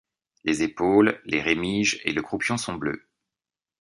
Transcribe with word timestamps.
Les 0.45 0.63
épaules, 0.63 1.21
les 1.25 1.43
rémiges 1.43 2.01
et 2.05 2.11
le 2.11 2.23
croupion 2.23 2.57
sont 2.57 2.73
bleus. 2.73 3.07